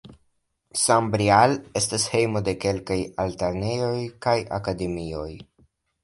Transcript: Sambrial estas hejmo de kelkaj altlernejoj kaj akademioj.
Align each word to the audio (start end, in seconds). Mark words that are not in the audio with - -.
Sambrial 0.83 1.51
estas 1.81 2.05
hejmo 2.13 2.41
de 2.47 2.55
kelkaj 2.63 2.97
altlernejoj 3.25 3.93
kaj 4.27 4.33
akademioj. 4.59 5.29